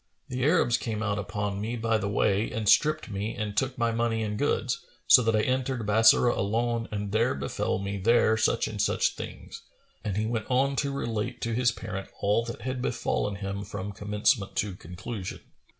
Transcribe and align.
The 0.29 0.43
Arabs 0.43 0.77
came 0.77 1.03
out 1.03 1.19
upon 1.19 1.61
me 1.61 1.75
by 1.75 1.99
the 1.99 2.09
way 2.09 2.49
and 2.49 2.67
stripped 2.67 3.11
me 3.11 3.35
and 3.35 3.55
took 3.55 3.77
my 3.77 3.91
money 3.91 4.23
and 4.23 4.35
goods, 4.35 4.83
so 5.05 5.21
that 5.21 5.35
I 5.35 5.41
entered 5.43 5.85
Bassorah 5.85 6.35
alone 6.35 6.89
and 6.91 7.11
there 7.11 7.35
befel 7.35 7.77
me 7.77 7.97
there 7.99 8.35
such 8.35 8.67
and 8.67 8.81
such 8.81 9.13
things;" 9.13 9.61
and 10.03 10.17
he 10.17 10.25
went 10.25 10.47
on 10.49 10.75
to 10.77 10.91
relate 10.91 11.39
to 11.41 11.53
his 11.53 11.71
parent 11.71 12.09
all 12.19 12.43
that 12.45 12.61
had 12.63 12.81
befallen 12.81 13.35
him 13.35 13.63
from 13.63 13.91
commencement 13.91 14.55
to 14.55 14.73
conclusion. 14.73 15.41